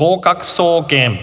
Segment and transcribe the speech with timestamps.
[0.00, 1.20] 合格総研。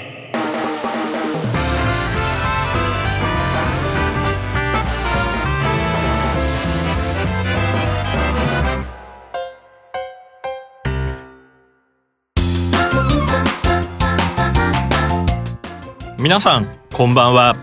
[16.20, 17.56] 皆さんこんばんは。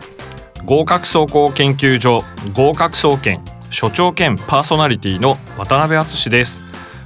[0.65, 3.41] 合格総合研究所合格総研
[3.71, 6.61] 所長兼パーソナリティの渡辺敦です。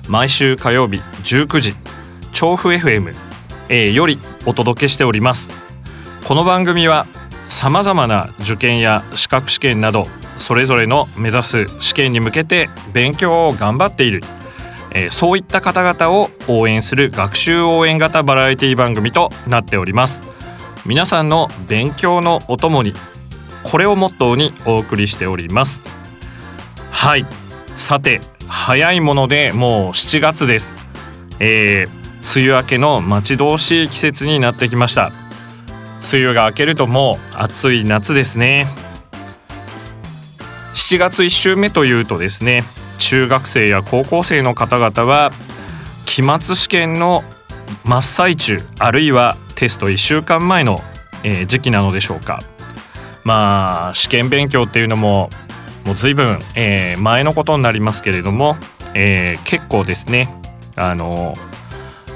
[0.08, 1.74] 毎週火曜日19時
[2.32, 3.27] 調布 FM、
[3.68, 5.50] A よりお届けしております。
[6.26, 7.06] この番組は
[7.48, 10.06] さまざまな受験や資格試験など
[10.38, 14.20] それぞれの目指す試験に向けて勉強を頑張っている
[14.92, 20.22] えそういった方々を応援する学習応援型バラエティ番組となっております。
[20.86, 22.94] 皆さんの勉強のお供に
[23.62, 25.84] これをモットーにお送りしております。
[26.90, 27.26] はい。
[27.74, 30.74] さて早いものでもう7月です。
[31.40, 31.97] えー、
[32.36, 35.12] 梅雨明けの待ち遠しい季節になってきました。
[36.12, 38.66] 梅雨が明けるともう暑い夏ですね。
[40.74, 42.64] 7月1週目というとですね
[42.98, 45.32] 中学生や高校生の方々は
[46.04, 47.24] 期末試験の
[47.84, 50.80] 真っ最中あるいはテスト1週間前の、
[51.24, 52.40] えー、時期なのでしょうか。
[53.24, 55.30] まあ試験勉強っていうのも
[55.86, 58.56] もう随分、えー、前のことになりますけれども、
[58.94, 60.28] えー、結構ですね
[60.76, 61.34] あの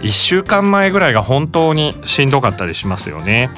[0.03, 3.51] 1週間前ぐらいが本当にしんどかったりしますよね。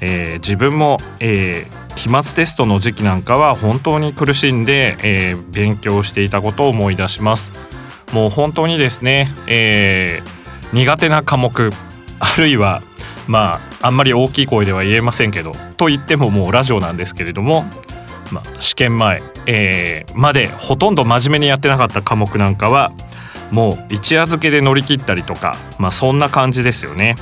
[0.00, 7.52] えー、自分も、えー、期末テストの時期なんかは本当に苦しんで、えー、勉強していたことを思い出します。
[8.12, 11.70] もう本当にですね、えー、苦手な科目
[12.20, 12.82] あるいは
[13.26, 17.64] まああんまり大きい声では言えませんけどと言ってももうラジオなんですけれども、
[18.30, 22.92] まあ、試験前、えー、までほとんど真面目にやってなかった科目なんかは
[23.54, 27.16] もう一夜漬けで乗り切ったりとか、まあ、そんな感じですよね。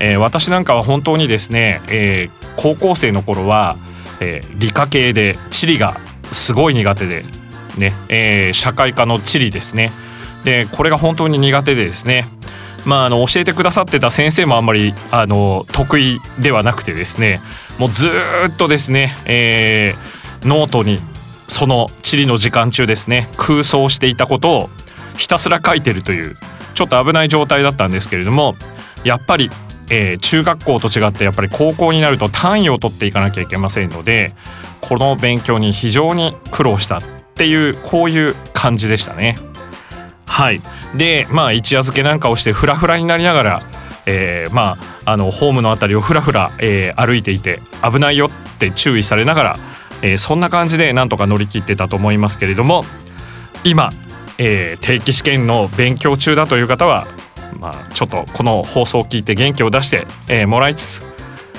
[0.00, 3.76] えー、私なんかは本当にですね、えー、高校生の頃は、
[4.20, 6.00] えー、理科系で地理が
[6.32, 7.24] すごい苦手で、
[7.78, 9.92] ねえー、社会科の地理ですね
[10.42, 12.26] でこれが本当に苦手でですね
[12.84, 17.40] まあ、あの教えてくださってた先生もあんまりあの得意ではなくてですね
[17.78, 18.08] もうず
[18.48, 20.98] っとですね、えー、ノートに
[21.46, 24.70] その地理の時間中ですね空想していたことを
[25.16, 26.36] ひたすら書いてるという
[26.74, 28.56] ちょっと危ない状態だったんですけれども
[29.04, 29.50] やっぱり、
[29.90, 34.34] えー、中学校と違ってやっぱり高校になると単位を取っていかなきゃいけませんので
[34.80, 37.02] この勉強に非常に苦労したっ
[37.34, 39.36] ていうこういう感じでしたね。
[40.26, 40.62] はい
[40.94, 43.62] でまあ一夜漬けなんかをしてフラフラになりながら、
[44.06, 49.58] えー、まああのホームの辺りをフラフラ、えー、歩いていて危ないよって注意されながら、
[50.02, 52.84] えー、そんな感じでなんとか乗り切ってたと思いますけれども
[53.64, 53.90] 今
[54.38, 57.06] えー、定期試験の勉強中だという方は、
[57.58, 61.04] まあ、ちょっとこの放送を聞いて元気を出して、えー、もらいつつ、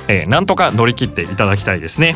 [0.08, 2.16] えー、なんとか乗り切っていただきたいですね。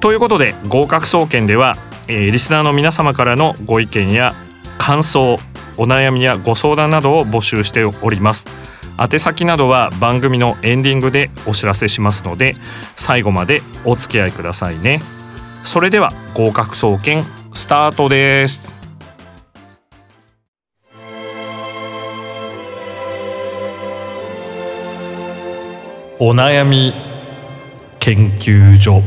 [0.00, 1.76] ということで合格総研では、
[2.08, 4.34] えー、リスナーの皆様からのご意見や
[4.78, 5.36] 感想
[5.76, 8.46] お悩みやご相談などを募集しております。
[8.98, 12.56] 宛先などは番組のエンディングでお知らせしますので
[12.96, 15.00] 最後までお付き合いくださいね。
[15.62, 18.79] それでは合格総研スタートです。
[26.22, 26.92] お悩み
[27.98, 29.00] 研究所。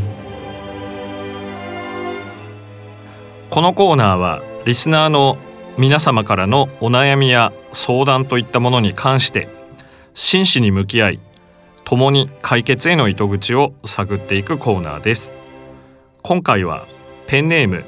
[3.52, 5.38] このコーナーはリスナーの
[5.78, 9.48] 皆様からのお悩みや相談といったものに関して
[10.16, 11.20] 真摯に向き合い
[11.84, 15.34] 共に解決への糸口を探っていくコーナーです。
[16.24, 16.88] 今回は
[17.28, 17.84] ペンネーム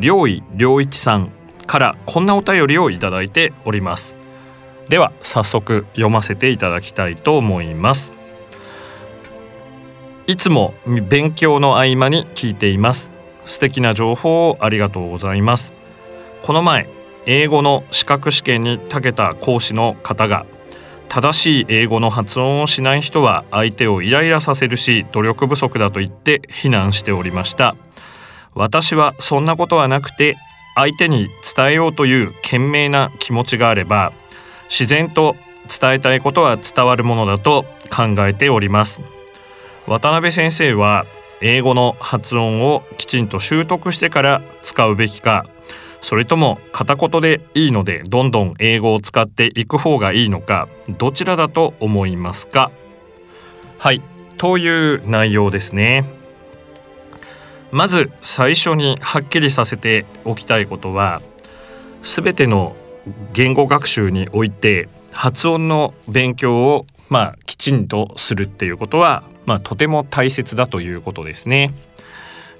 [0.00, 1.30] 良井良一さん
[1.66, 4.16] からこんなお便りをいただいております。
[4.88, 8.12] では早速読ませていただきたいと思います。
[10.26, 13.10] いつも勉強の合間に聞いています。
[13.44, 15.74] 素敵な情報をありがとうございます。
[16.42, 16.88] この前
[17.26, 20.46] 英語の資格試験に長けた講師の方が
[21.08, 27.76] 正しい英語の発音をしない人は相手をイライラさせるし努力不足だと言って非難しておりました。
[28.54, 30.36] 私はそんなことはなくて
[30.74, 34.12] 相手に伝えようという懸命な気持ちがあれば
[34.68, 35.36] 自然と
[35.68, 39.02] 伝えたいことは伝わるものだと考えております。
[39.86, 41.06] 渡辺先生は
[41.40, 45.46] 英語の発音をきちんと習得してから使うべきか
[46.00, 50.68] それとも片言でいいのでどんどん英語を使っていく方がいいのか
[50.98, 52.70] どちらだと思いますか？
[53.78, 54.00] はい
[54.38, 56.04] という内容ですね。
[57.70, 61.20] まず最初にはっきりさせておきたいことは
[62.02, 62.76] 全ての
[63.32, 71.70] 言語学習において発音の勉強をまあ、きちんとするっていうことは、まあ、とても大切だということですね。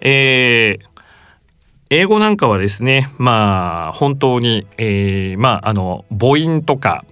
[0.00, 0.92] えー
[1.94, 7.04] 英語なんかはですねまあ本当に、えー、まああの母音とか、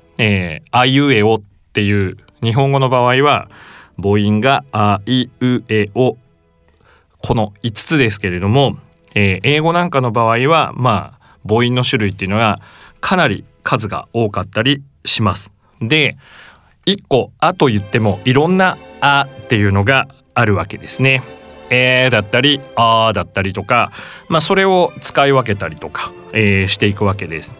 [0.70, 1.42] あいうえおっ
[1.74, 3.50] ていう日本語の場合は
[3.98, 6.16] 母音があいうえお
[7.18, 8.78] この5つですけれども、
[9.14, 12.62] えー、英語なんかの場合はまあ母音の種類っていうのが
[13.02, 15.52] かなり数が多かったりします。
[15.82, 16.16] で
[16.86, 21.22] 1個「あ」と言ってもいろんな「あ」っていうのがあるわけですね。
[21.70, 23.92] えーだったりあーだったりとか、
[24.28, 27.54] まあ、それを使い分けたりとか、えー、していくわけです。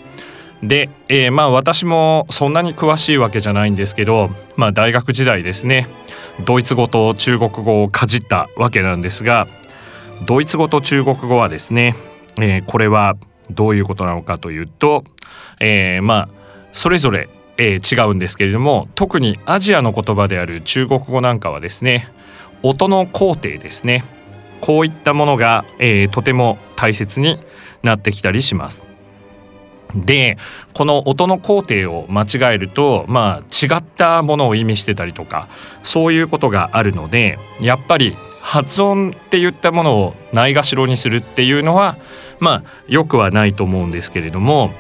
[0.63, 5.89] で、えー、まあ私もそんなに詳しいわけじゃないんですけど、まあ、大学時代ですね
[6.45, 9.47] ドイツ語と中国語をかじったわけなんですが
[10.27, 11.97] ドイツ語と中国語はですね、
[12.39, 13.17] えー、これは
[13.51, 15.05] どういうことなのかというと、
[15.61, 16.29] えー、まあ
[16.73, 17.29] それぞれ、
[17.61, 22.09] えー、違うんですけれども特にアジアの言葉である中国語なんかはですね
[22.63, 24.03] 音の工程ですね
[24.63, 27.43] こういったものが、えー、とても大切に
[27.83, 28.85] なってきたりします。
[29.95, 30.39] で
[30.73, 35.49] この音の工程を間違えるとまあ違ったものを意味してたりとか
[35.83, 41.99] そういうことがあるのでやっぱり発音って言ったものをないがしろにするっていうのは
[42.39, 44.71] まあよくはないと思うんですけれども、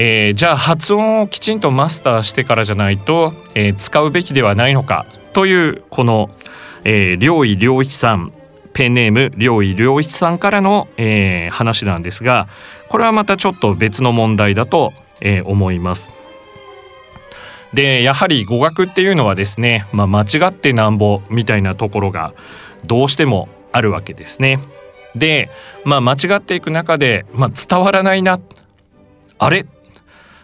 [0.00, 6.30] えー、じゃあ発音をきちんとマスターしてからじゃないと、えー、使うべきではないのかというこの、
[6.84, 8.32] えー、両位良一さん
[8.72, 12.46] ペンネーム両位良一さんからの、えー、話なんですが
[12.88, 16.12] これはまたちょっと別の問題だと、えー、思います。
[17.74, 22.34] でやはり語学っていうのはですね、まあ、間違ってなんぼみたいなところが
[22.84, 24.60] どうしてもあるわけですね。
[25.16, 25.50] で、
[25.84, 28.38] まあ、間違っていく中で、まあ、伝わらないな
[29.38, 29.66] あれ？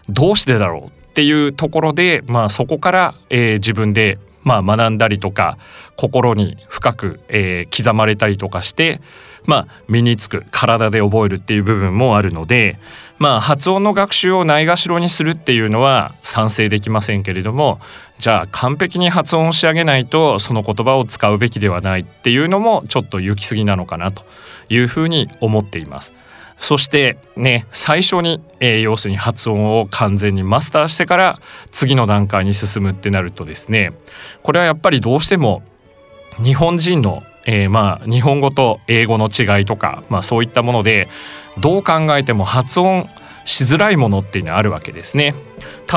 [0.09, 5.57] どうしてだろうっていうところで、まあ、そこから、えー、自分でまあ、学んだりとか
[5.97, 9.01] 心に深く、えー、刻まれたりとかして、
[9.45, 12.77] まあ、身につく体で覚えるっていう部分もあるので、
[13.17, 17.79] まあ、発音の学習をないがしろにするっていうのは賛成できませんけれども
[18.19, 24.25] じゃあ完璧に発音を仕上げないとその言葉を使うべきではないっていうのもちょっと行き過ぎなのかなと
[24.69, 26.13] いうふうに思っています。
[26.57, 31.39] そしてね最初に、えー、要するに発音を完全にマスターしてから
[31.71, 33.91] 次の段階に進むってなるとですね
[34.41, 35.63] これはやっぱりどうしても
[36.41, 41.07] 日本人の、えー、まあ日本語と英語の違いとか、まあ、そういったもので
[41.59, 43.07] どう考えても発音
[43.45, 45.35] しづらいものっていうのはあるわけですね。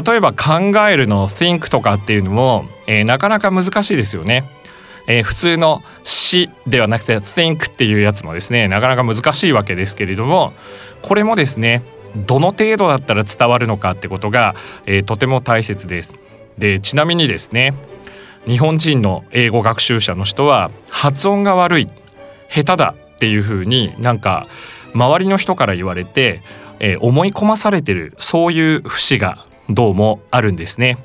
[0.06, 4.44] 例えば考えるの think とかっていうのも、えー、なかなか難しいですよね。
[5.08, 10.52] えー、普通の「し」ではなくて「think」っていうやつもですねなかなか難しいわけですけれども
[11.02, 11.82] これもですね
[12.14, 14.54] どの程度だったら伝わるのかってことが、
[14.86, 16.14] えー、とても大切です。
[16.56, 17.74] でちなみにですね
[18.46, 21.88] 日本人の英語学習者の人は発音が悪い
[22.48, 24.46] 下手だっていうふうになんか
[24.94, 26.42] 周りの人から言われて、
[26.80, 30.96] えー、思い込まされてるそういう節がどうもあるんですね。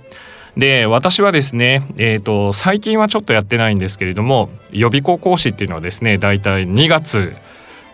[0.57, 7.35] で私はですね、えーと、最近はちょっとやってないんですけれども予備校講師っていうのはですね大体2月、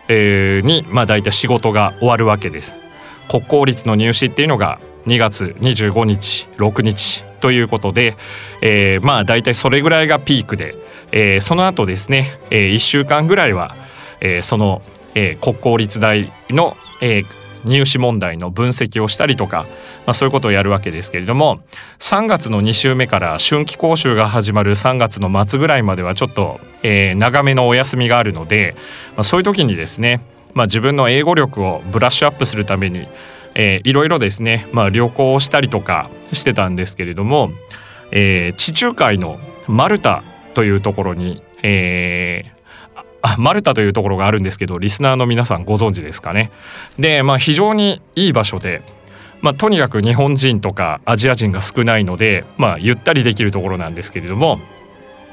[0.08, 2.76] えー、にまあ大体仕事が終わるわけです。
[3.30, 8.16] 国公立の入試っていうのが2月25日6日ということで、
[8.60, 10.74] えー、まあ大体それぐらいがピークで、
[11.12, 13.74] えー、その後ですね、えー、1週間ぐらいは、
[14.20, 14.82] えー、その、
[15.14, 17.26] えー、国公立大の、えー、
[17.64, 19.66] 入試問題の分析をしたりとか、
[20.06, 21.60] まあ、そういうことをやるわけですけれども
[21.98, 28.74] 3月の2週目から春季講習が始まる3月の末ぐらいまではちょっと、えー、長めのお休みがあるので、
[29.16, 30.22] まあ、そういう時にですね、
[30.54, 33.08] まあ、自分の英語力をブラッシュアップするために、
[33.54, 37.50] いろいろですね、まあ、旅行をしたりとかしてたんですけれども、
[38.12, 40.22] えー、地中海のマルタ
[40.54, 42.59] というところに、えー、
[43.22, 46.50] あマルタというところがあるんですけどリスナーの皆さんご存知ですかね。
[46.98, 48.82] でまあ非常にいい場所で、
[49.40, 54.60] まあ、とにかく日本人とかアジア人が少ないので、まあ、ゆったりできるところなんですけれども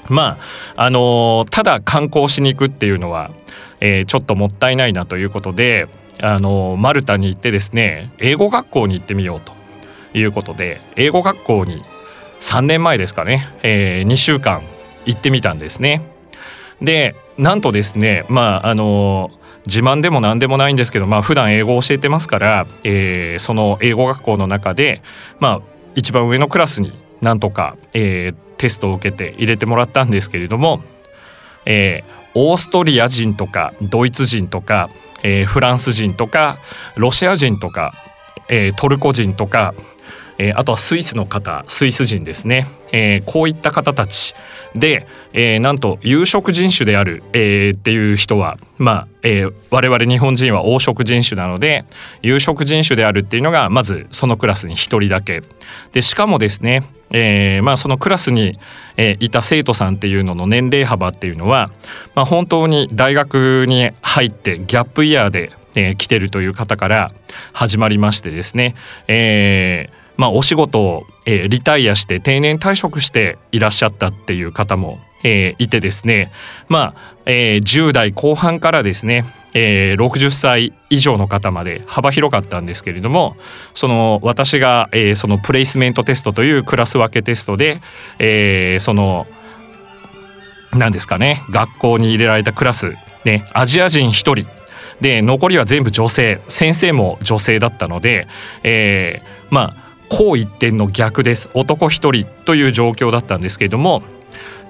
[0.10, 0.38] ま
[0.75, 3.32] ああのー、ただ観光しに行くっていうのは、
[3.79, 5.88] えー、ちょっともったいないなということで、
[6.22, 9.53] あのー、マルタに行ってですね英語学校に行ってみようと
[10.17, 11.84] いうことで英語学校に
[12.39, 14.62] 3年前ですかね、えー、2週間
[15.06, 16.01] 行ってみたんですね。
[16.82, 19.32] でなんとですねまああの
[19.67, 25.01] 自慢でも何でもないんですけどまあ普段英語を教えてますから、えー、その英語学校の中で
[25.39, 25.62] まあ
[25.96, 30.82] 一番上のクラスになんとか、えー、テストを受けて入れてもらったんですけれども、
[31.65, 34.89] えー、オーストリア人とかドイツ人とか、
[35.24, 36.60] えー、フランス人とか
[36.96, 37.94] ロシア人とか、
[38.50, 39.74] えー、トルコ人とか、
[40.38, 44.36] えー、あとはスイスの方スイス人ですね、えー、こういった方たち。
[44.75, 51.86] で、えー、なんと有色人種である、えー、っていう人はまあ、えー、我々日本人は黄色人種なので
[52.22, 55.41] 有色人種であるっていうのがまずそのクラスに1人だけ。
[55.94, 58.60] でしかもですねえー、まあそのクラスに、
[58.98, 61.72] えー、いた生徒さんっていうのの年齢幅っていうのは、
[62.15, 67.12] まあ、本当に大学に入ってギャップイヤーで、えー、来てるという方から
[67.53, 68.75] 始まりましてですね、
[69.08, 76.31] えーまあ、お仕事を、えー、リタイアして定年退職していらっしゃったっていう方も、えー、いてですね。
[76.67, 83.38] まあ、えー、10代後半からですね、えー、60歳以上の方まで幅広かったんですけれども
[83.74, 87.81] その私が、えー、そのプレイスメントテストというクラス分けテストで、
[88.19, 89.25] えー、その
[90.74, 92.95] 何ですかね学校に入れられたクラス、
[93.25, 94.45] ね、アジア人1人。
[95.01, 96.41] で残りは全部女性。
[96.47, 98.27] 先生も女性だったので、
[98.63, 101.49] えー、まあこう一点の逆です。
[101.53, 104.03] 男一人という状況だったんですけれども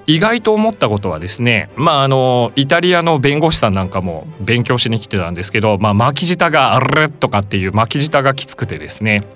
[0.08, 9.26] 意外と思ったことはですねまああのイタリアの弁護士さんなんかも勉強しに来てたんですけど、まあ、巻き舌があれとかっていう巻き舌がきつくてですね、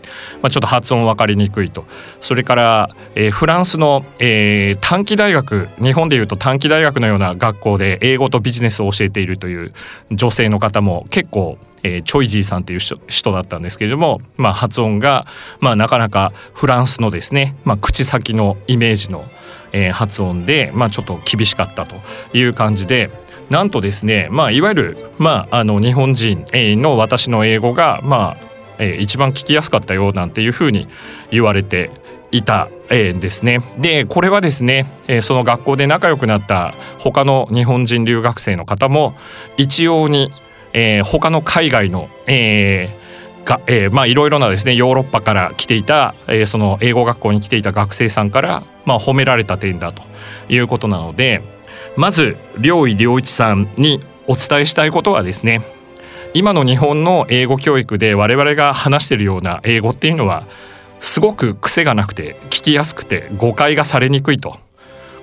[0.40, 1.84] まあ、ちょっと発音分かりにくいと。
[2.22, 9.74] それから、えー、フランスの、えー、短期大学日本でいうと短期大学のような学校で英語とビジネスを教えているという
[10.10, 15.26] 女性の方も結構えー、チョイジーさんっていう人だったんですけれども、まあ、発音が、
[15.60, 19.24] まあ、なかなかフランスのですね、まあ、口先のイメージの、
[19.72, 21.96] えー、発音で、まあ、ちょっと厳しかったと
[22.36, 23.10] いう感じで
[23.50, 30.88] なんとですね、まあ、いわゆる、まあ、あの日本人の私の英語が、まあえー、一番聞きやすかったよなんていうふうに
[31.30, 31.90] 言われて
[32.30, 33.60] いた、えー、ですね。
[33.78, 39.14] でこれはですね、えー、その学校で仲良くなった他の日本人留学生の方も
[39.58, 40.32] 一様に
[40.72, 43.02] えー、他の海外の、えー
[43.44, 50.02] がえー、まあいろいろなですねヨーロッパから来ていた、えー、その英語学校に来ていた学生さんから、まあ、褒められた点だと
[50.48, 51.42] いうことなので
[51.96, 55.62] まず良井良一さんにお伝えしたいことはですね
[56.34, 60.46] 今の日本の英語教育で我々が話しているような英語っていうのは
[61.00, 64.56] すごく癖がなくて聞きやすくて誤解がされにくいと。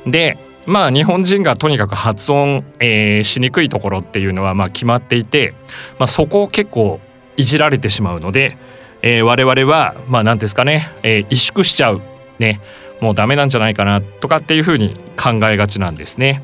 [0.06, 0.38] で
[0.70, 5.56] まあ日本人がとにかく発音、えー、しにくいところっていうのはまあ決まっていて、
[5.98, 7.00] まあ、そこを結構
[7.38, 8.58] いじられてしまうので、
[9.02, 12.02] えー、我々はまあ何ですかね、えー、萎縮しちゃう
[12.38, 12.62] ね
[13.02, 16.44] もうダメなんじゃないかなとかっていうふうに考えがちなんですね。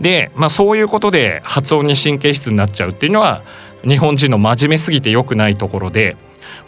[0.00, 3.42] で、まあ、そういうことで発音に神経質になっちゃうっていうのは
[3.88, 6.16] 日本人の真面目すぎて良くないところで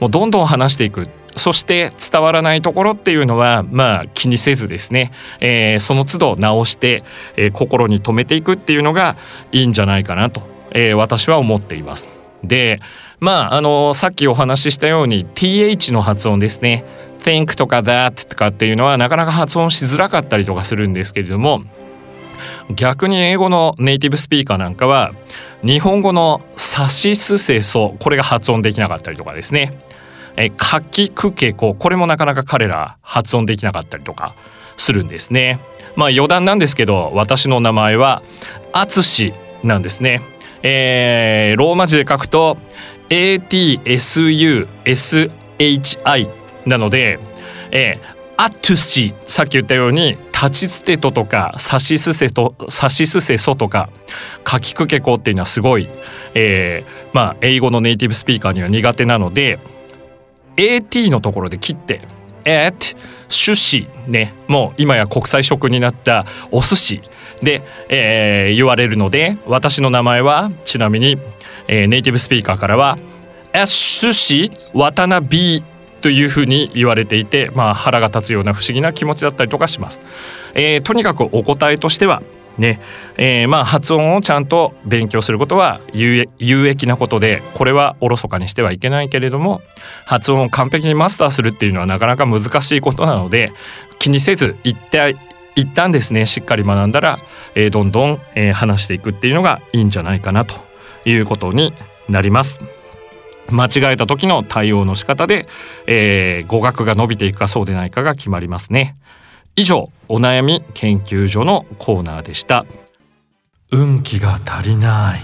[0.01, 1.09] もうどんどん話していく。
[1.37, 5.11] そして伝わらないところっていうのはまあ気にせずですね、
[5.41, 7.03] えー、その都度直して、
[7.37, 9.17] えー、心に留めていくっていうのが
[9.51, 12.09] いいんじゃないかなと、えー、私は思っています。
[12.45, 12.79] で
[13.19, 16.85] まああのさっきお話ししたように th の発音ですね。
[17.25, 21.63] Think とか that とかっていうのはなかなか発音しづらかったりとかするんですけれども
[22.71, 25.13] 逆に英語のネイティブスピーカーなんかは
[25.63, 29.73] 日本語の「さしすせそ」これが発音できなかったりとかですね。
[30.37, 34.35] えかきくけここれもなかなか彼ら発音できなかったりとか
[34.76, 35.61] するんですね。
[35.97, 38.23] まあ余談なんですけど私の名前は
[38.73, 40.23] あつしなんですね。
[40.62, 42.57] えー、ローマ字で書くと
[43.11, 43.85] ATSUSHI
[46.67, 47.19] なので、
[47.71, 53.91] えー、アトゥシさっき言ったように立ちつてととかさしすせとさしすせそとか
[54.43, 55.88] かきくけこっていうのはすごい、
[56.35, 59.59] えー、まあ英語のネイティブスピーカーには苦手なので
[60.56, 62.00] AT のところで切って
[62.44, 62.96] 「at
[63.28, 67.00] 寿司」ねもう今や国際食になったお寿司
[67.42, 71.18] で、えー、言われるので私の名前はちなみに、
[71.68, 72.99] えー、ネイティブスピーカーからは
[73.52, 75.62] 「at 寿司渡辺」
[76.04, 80.02] というふうに言われていて、まあ、腹が立つような不思議な気持ちだったりとかします。
[80.52, 82.23] えー、とにかくお答えとしては
[82.58, 82.80] ね
[83.16, 86.28] えー、まあ発音をちゃんと勉強することは有
[86.66, 89.61] 益なことでこれはおろそかにしてはいけないけれども
[90.06, 93.52] 発音を完璧にマスターするっていうのはなかなか難しいことなので
[93.99, 95.16] 気にせず一体
[95.56, 97.18] 一旦ですねしっかり学んだら、
[97.54, 100.56] えー、どんどん、えー、話していくっていうのがいいんじゃないかなと
[101.04, 101.73] いうことに
[102.08, 102.61] なります。
[103.50, 105.46] 間違えた時の対応の仕方で、
[105.87, 108.94] えー、語学が伸びていくかそうでないかが決まりますね。
[109.56, 112.66] 以上お悩み研究所のコーナーでした。
[113.70, 115.20] 運気が足りない。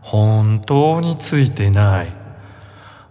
[0.00, 2.12] 本当についてない。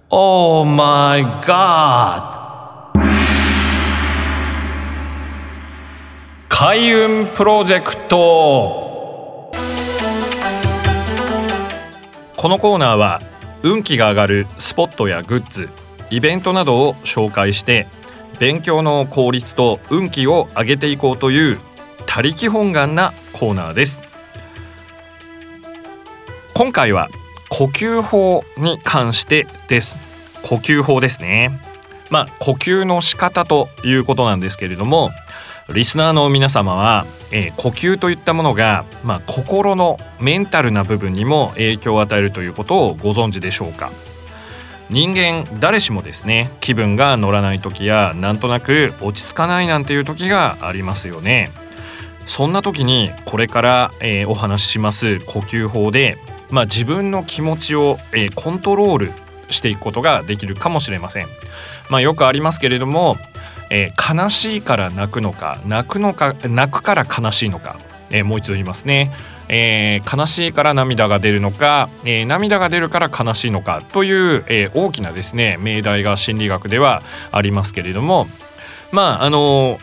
[0.10, 2.44] Oh my god!
[6.50, 9.52] 開運プロジェクト。
[12.36, 13.22] このコーナーは
[13.62, 15.70] 運気が上がるスポットやグッズ
[16.10, 17.88] イベントなどを紹介して
[18.40, 21.60] 勉強の効率と運気を上げていこうという
[22.06, 24.02] 他力本願なコーナーです。
[26.54, 27.10] 今回は
[27.50, 29.98] 呼吸法に関してです。
[30.44, 31.60] 呼吸法ですね。
[32.10, 35.12] まあ呼吸の仕方ということなんですけれども
[35.74, 43.90] リスナーの皆様は、えー、呼吸といったものが、まあ、心のメンタルな部分にも影響を与えるということをご存知でしょうか？
[44.94, 51.52] 人間誰しもですね気分が乗らない時やなんとなく落ち着かないなんていう時がありますよね
[52.28, 56.18] そんな時にこれから、えー、お話しします呼吸法で、
[56.52, 59.12] まあ、自分の気持ちを、えー、コントロール
[59.50, 61.28] していくことができるかもしれません。
[61.90, 63.18] まあ、よくありますけれども
[63.70, 67.80] えー、悲しいから泣くのか泣くのか泣くから悲しいのか、
[68.12, 69.12] え、もう一度言いますね、
[69.50, 78.28] えー、悲しいから涙が出るのか、え涙が出るから悲しいのかという、え大きなですね命題が心理学ではありますけれども
[78.92, 79.80] まああの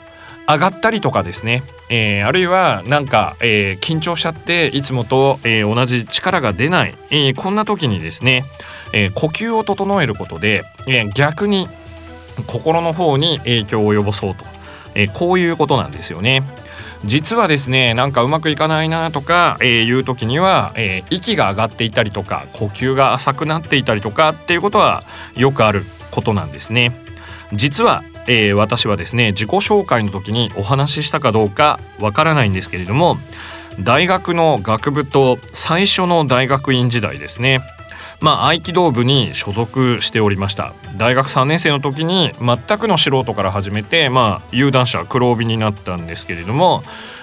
[0.48, 8.44] 上がったりとかですね、え、あるいはなんか、え、緊張しちゃっていつもと、え、同じ力が出ない、えこんな時にですね、
[8.92, 11.68] え呼吸を整えることで、え逆に
[12.46, 14.44] 心の方に影響を及ぼそうと、
[14.94, 16.42] え、こういうことなんですよね。
[17.04, 25.04] 実はですねなんかうまくいかないなとか、えー、いう時には、えー、息が上がっていたりとか呼吸が浅くなっていたりとかっていうことは
[25.36, 26.92] よくあることなんですね。
[27.52, 33.16] 実は、えー、私はですね自己紹介の時にお話ししたかどうかわからないんですけれども
[33.80, 37.60] 大学の学部と最初の大学院時代ですね
[38.20, 40.74] まあ、合気道部に所属しておりました。
[40.96, 46.82] 大学3年生の時に全くの素人から始めて、まあ、有段者黒帯になったんですけれども、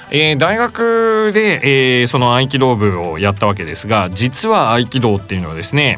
[0.10, 5.98] えー、大学で、えー、その合気道部をやったわけですが実は合気道っていうのはですね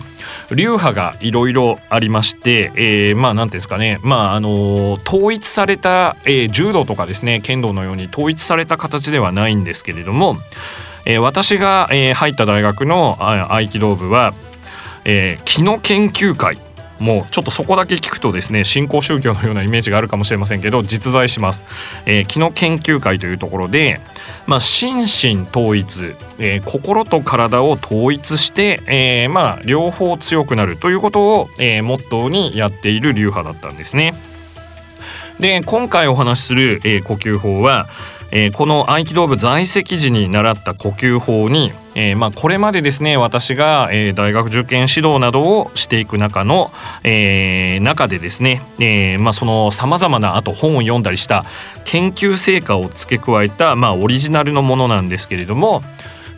[0.49, 10.37] 流派がいろいろありまして、えー、まあ何ていうんですかねまああの統一された、えー、柔道とかですね剣道のように統一された形ではないんですけれども、
[11.05, 14.33] えー、私が、えー、入った大学の合気道部は
[15.11, 16.59] えー、気の研究会。
[16.99, 21.63] もうちょっとそこだけ聞くとですね新興宗教のようなイメージがあるかもしれませんけど実在します、
[22.05, 24.01] えー、気の研究会というところで、
[24.47, 34.13] まあ、心身統一、えー、心と体を統一して、えー、まあ両方強くなるということを、えー、モットーにやっている流派だったんですね。
[35.39, 37.87] で今回お話しする、えー、呼吸法は
[38.31, 46.71] えー、この合気道部在籍時に習った呼吸法に、えー、まあ、これまでですね私が、えー、大学受験指導などをしていく中の、
[47.03, 51.45] え中でですね、えまあ、そのさまざまなあと本を読んだりした
[51.85, 55.81] 研究成果を付け加えた、まあ、オリジナルのものなんですけれども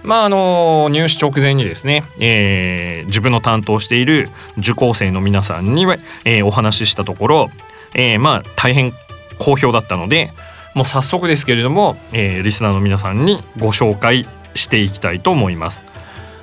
[0.04, 5.86] まああの入試直前にですね、え、自分の担当している受講生の皆さんに、
[6.26, 7.52] え、お話ししたところ、
[7.94, 8.94] え、まあ大変
[9.38, 10.34] 好評だったので、
[10.74, 15.84] もう早速ですけれども、えー、リスナーの皆さんにご紹介していきたいと思います。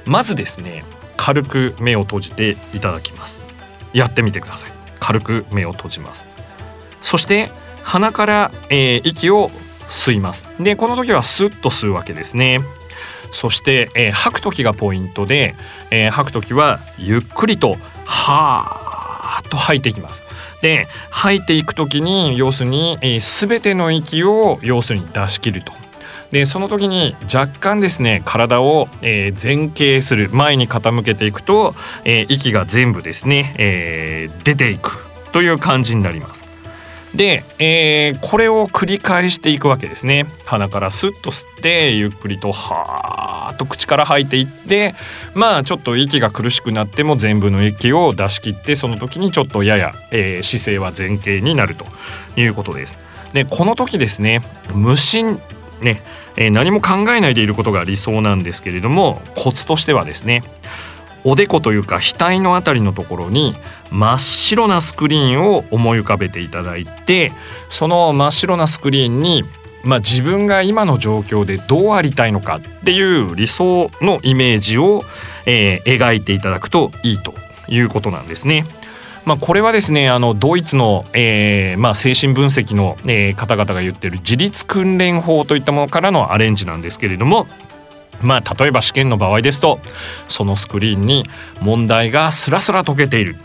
[0.04, 0.84] まずですね
[1.16, 3.42] 軽く目を閉じていただきます。
[3.92, 4.72] やってみてください。
[5.00, 6.26] 軽く目を閉じます。
[7.00, 7.50] そして
[7.82, 9.50] 鼻から、えー、息を
[9.88, 10.46] 吸います。
[10.62, 12.58] でこの時はスッと吸うわけですね。
[13.32, 15.54] そして、えー、吐く時がポイントで、
[15.90, 20.24] えー、吐く時はゆっくりとはーっと吐いていきます。
[20.62, 25.72] で吐いていく時に要するに、えー、全ての息を要するに出し切ると。
[26.30, 36.47] でその時に若干ですね体を、えー、前傾する前に傾けていくと、えー、息が全部ですね、えー、出ていくという感じになります。
[37.14, 44.94] で、えー、これを繰り返していくわけですね鼻からスッと吸ってゆっくりとはーっと口から吐いていって
[45.34, 51.86] まあちょっと息が苦しくなっても全部の息を出し切ってその時にちょっとやや、えー、姿勢は前傾になると
[52.36, 52.98] いうことです。
[53.32, 54.42] でこの時ですね
[54.74, 55.40] 無心
[55.80, 56.02] ね、
[56.36, 60.42] えー、何も考えないでいることが理想なんですけれどもコツとしてはですね
[61.24, 63.54] おでこというか額のあたりのところに
[63.90, 67.32] 真っ白なスクリーンを思い浮かべていただいて
[67.68, 69.44] その真っ白なスクリーンに
[69.84, 75.04] まあ、自分が今の状況でどうありたいのかっていう理想のイメージを、
[75.46, 77.32] えー、描いていただくといいと
[77.68, 78.64] いうことなんですね。
[79.24, 87.46] まあ、これはですねあのドイツの、えーまあ、精神分析の、えー、方々が言ってる自立訓練法といったものからのアレンジなんですけれども
[88.22, 89.80] まあ例えば試験の場合ですと
[90.28, 91.24] そのスクリーンに
[91.60, 93.36] 問題がスラスラ解けている。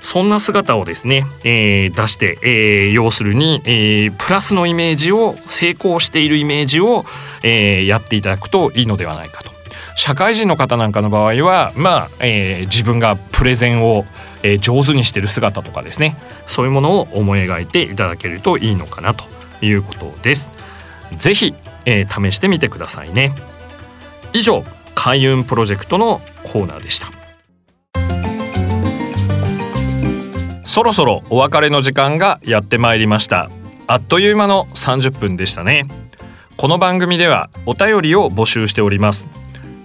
[0.00, 7.04] そんな姿をですね、えー、出して、えー、要するに、えー、プラスのイメージを成功しているイメージを、
[7.42, 9.50] えー、やっていただくといいのではないかと。
[9.96, 14.06] 社会人の方なんかの場合は、まあえー、自分がプレゼンを
[14.42, 16.16] えー、上手にしてる姿とかですね。
[16.46, 19.24] そういうものを思い描いていただけるといいのかなと
[19.64, 20.50] いうことです。
[21.16, 23.34] ぜひ、えー、試してみてくださいね。
[24.32, 24.64] 以上
[24.94, 27.08] 開運プロジェクトのコーナーでした。
[30.64, 33.50] そろそろお別れの時間がやってまいりました。
[33.86, 35.86] あっという間の30分でしたね。
[36.56, 39.28] この番組ではお便りを募集しております。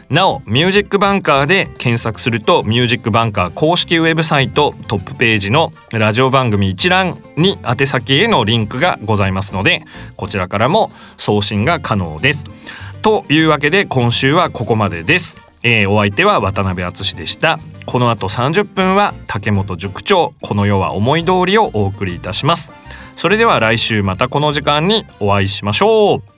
[0.09, 9.83] なおミュージックバンカーで検索するとミュージックバンカー公式ウェブサイトトップページのラジオ番組一覧に宛先へのリンクがございますので
[10.15, 12.45] こちらからも送信が可能です。
[13.01, 17.59] というわけで今週はここまでです、えー、お相手は渡辺敦でした。
[17.85, 22.71] この後30分は竹本塾長この世は思い通りをお送りいたします。
[23.17, 26.36] それでは来週またこの時間にお会いしましょう。